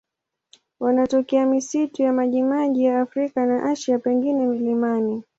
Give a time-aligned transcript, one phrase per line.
[0.79, 5.23] Wanatokea misitu ya majimaji ya Afrika na Asia, pengine milimani.